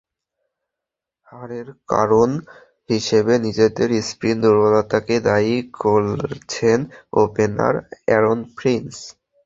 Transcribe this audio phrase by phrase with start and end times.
[1.27, 2.29] হারের কারণ
[2.89, 6.79] হিসেবে নিজেদের স্পিন দুর্বলতাকেই দায়ী করছেন
[7.23, 7.73] ওপেনার
[8.05, 8.93] অ্যারন ফিঞ্চ।